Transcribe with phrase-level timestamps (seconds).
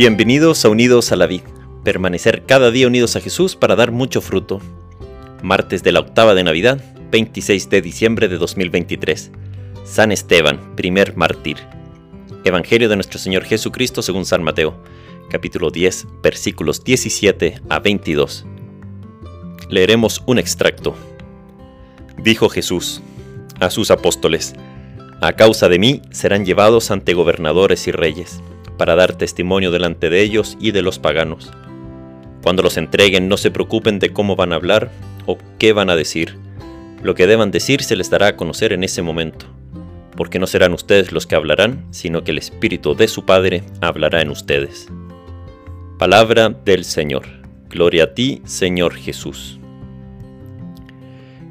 [0.00, 1.42] Bienvenidos a Unidos a la Vid,
[1.84, 4.58] permanecer cada día unidos a Jesús para dar mucho fruto.
[5.42, 9.30] Martes de la octava de Navidad, 26 de diciembre de 2023.
[9.84, 11.58] San Esteban, primer mártir.
[12.44, 14.82] Evangelio de nuestro Señor Jesucristo según San Mateo,
[15.28, 18.46] capítulo 10, versículos 17 a 22.
[19.68, 20.96] Leeremos un extracto.
[22.16, 23.02] Dijo Jesús
[23.60, 24.54] a sus apóstoles,
[25.20, 28.40] A causa de mí serán llevados ante gobernadores y reyes
[28.80, 31.50] para dar testimonio delante de ellos y de los paganos.
[32.42, 34.90] Cuando los entreguen no se preocupen de cómo van a hablar
[35.26, 36.38] o qué van a decir.
[37.02, 39.44] Lo que deban decir se les dará a conocer en ese momento,
[40.16, 44.22] porque no serán ustedes los que hablarán, sino que el Espíritu de su Padre hablará
[44.22, 44.88] en ustedes.
[45.98, 47.26] Palabra del Señor.
[47.68, 49.60] Gloria a ti, Señor Jesús.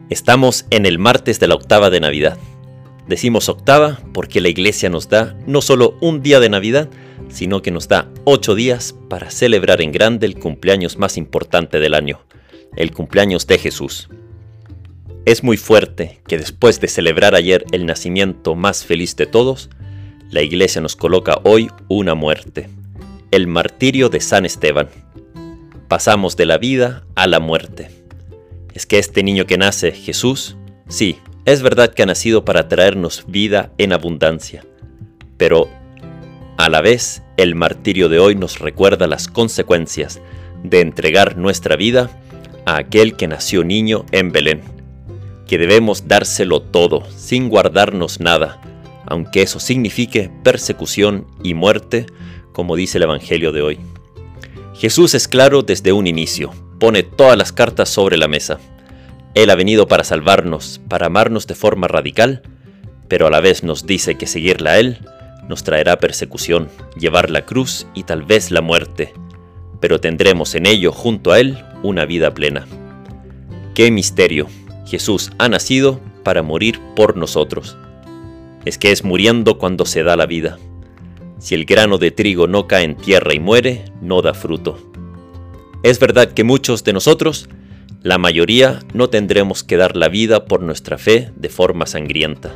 [0.09, 2.39] Estamos en el martes de la octava de Navidad.
[3.07, 6.89] Decimos octava porque la iglesia nos da no solo un día de Navidad,
[7.29, 11.93] sino que nos da ocho días para celebrar en grande el cumpleaños más importante del
[11.93, 12.21] año,
[12.75, 14.09] el cumpleaños de Jesús.
[15.25, 19.69] Es muy fuerte que después de celebrar ayer el nacimiento más feliz de todos,
[20.31, 22.69] la iglesia nos coloca hoy una muerte,
[23.31, 24.89] el martirio de San Esteban.
[25.87, 27.89] Pasamos de la vida a la muerte.
[28.73, 30.55] Es que este niño que nace, Jesús,
[30.87, 34.63] sí, es verdad que ha nacido para traernos vida en abundancia,
[35.37, 35.69] pero
[36.59, 40.19] a la vez, el martirio de hoy nos recuerda las consecuencias
[40.61, 42.09] de entregar nuestra vida
[42.65, 44.61] a aquel que nació niño en Belén,
[45.47, 48.59] que debemos dárselo todo, sin guardarnos nada,
[49.05, 52.07] aunque eso signifique persecución y muerte,
[52.51, 53.79] como dice el Evangelio de hoy.
[54.75, 58.59] Jesús es claro desde un inicio, pone todas las cartas sobre la mesa.
[59.33, 62.41] Él ha venido para salvarnos, para amarnos de forma radical,
[63.07, 64.99] pero a la vez nos dice que seguirla a Él
[65.49, 69.13] nos traerá persecución, llevar la cruz y tal vez la muerte,
[69.81, 72.67] pero tendremos en ello junto a Él una vida plena.
[73.73, 74.47] ¡Qué misterio!
[74.85, 77.77] Jesús ha nacido para morir por nosotros.
[78.63, 80.59] Es que es muriendo cuando se da la vida.
[81.39, 84.77] Si el grano de trigo no cae en tierra y muere, no da fruto.
[85.81, 87.49] Es verdad que muchos de nosotros,
[88.03, 92.53] la mayoría, no tendremos que dar la vida por nuestra fe de forma sangrienta.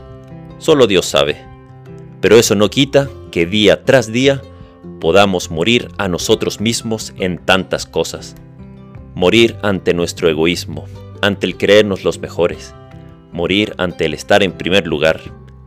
[0.59, 1.52] Solo Dios sabe
[2.23, 4.41] pero eso no quita que día tras día
[5.01, 8.37] podamos morir a nosotros mismos en tantas cosas.
[9.13, 10.85] Morir ante nuestro egoísmo,
[11.21, 12.73] ante el creernos los mejores.
[13.33, 15.19] Morir ante el estar en primer lugar,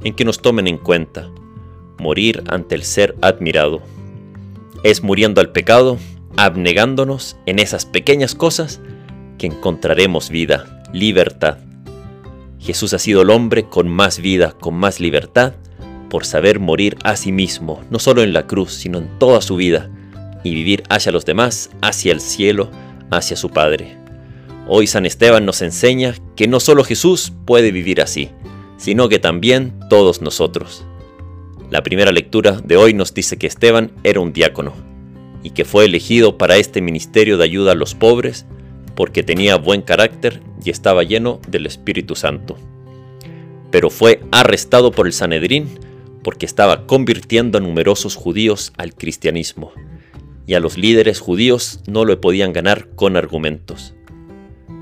[0.02, 1.28] en que nos tomen en cuenta.
[1.98, 3.82] Morir ante el ser admirado.
[4.82, 5.98] Es muriendo al pecado,
[6.38, 8.80] abnegándonos en esas pequeñas cosas,
[9.36, 11.58] que encontraremos vida, libertad.
[12.58, 15.52] Jesús ha sido el hombre con más vida, con más libertad
[16.16, 19.54] por saber morir a sí mismo, no solo en la cruz, sino en toda su
[19.54, 19.90] vida,
[20.44, 22.70] y vivir hacia los demás, hacia el cielo,
[23.10, 23.98] hacia su Padre.
[24.66, 28.30] Hoy San Esteban nos enseña que no solo Jesús puede vivir así,
[28.78, 30.86] sino que también todos nosotros.
[31.68, 34.72] La primera lectura de hoy nos dice que Esteban era un diácono,
[35.42, 38.46] y que fue elegido para este ministerio de ayuda a los pobres
[38.94, 42.56] porque tenía buen carácter y estaba lleno del Espíritu Santo.
[43.70, 45.84] Pero fue arrestado por el Sanedrín
[46.26, 49.70] porque estaba convirtiendo a numerosos judíos al cristianismo,
[50.44, 53.94] y a los líderes judíos no lo podían ganar con argumentos.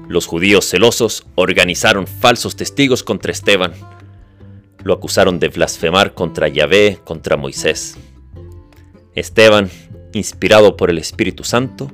[0.08, 3.74] Los judíos celosos organizaron falsos testigos contra Esteban.
[4.84, 7.98] Lo acusaron de blasfemar contra Yahvé, contra Moisés.
[9.14, 9.68] Esteban,
[10.14, 11.90] inspirado por el Espíritu Santo,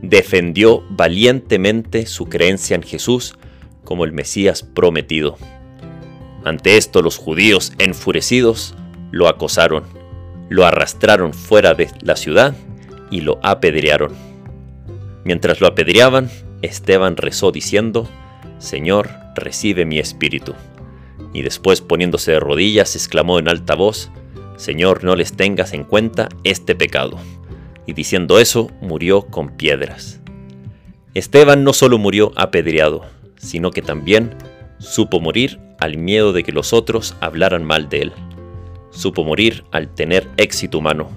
[0.00, 3.34] defendió valientemente su creencia en Jesús
[3.82, 5.38] como el Mesías prometido.
[6.44, 8.76] Ante esto los judíos enfurecidos
[9.12, 9.84] lo acosaron,
[10.48, 12.56] lo arrastraron fuera de la ciudad
[13.10, 14.12] y lo apedrearon.
[15.24, 16.30] Mientras lo apedreaban,
[16.62, 18.08] Esteban rezó diciendo,
[18.58, 20.54] Señor, recibe mi espíritu.
[21.32, 24.10] Y después poniéndose de rodillas, exclamó en alta voz,
[24.56, 27.18] Señor, no les tengas en cuenta este pecado.
[27.86, 30.20] Y diciendo eso, murió con piedras.
[31.14, 33.04] Esteban no solo murió apedreado,
[33.36, 34.34] sino que también
[34.78, 38.12] supo morir al miedo de que los otros hablaran mal de él.
[38.92, 41.10] Supo morir al tener éxito humano.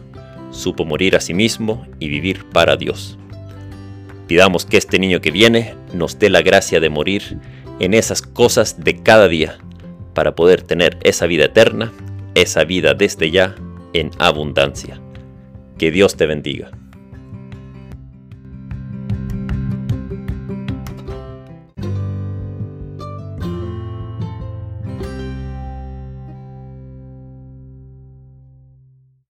[0.52, 3.20] Supo morir a sí mismo y vivir para Dios.
[4.28, 7.38] Pidamos que este niño que viene nos dé la gracia de morir
[7.80, 9.58] en esas cosas de cada día
[10.14, 11.92] para poder tener esa vida eterna,
[12.34, 13.56] esa vida desde ya
[13.94, 15.00] en abundancia.
[15.78, 16.72] Que Dios te bendiga.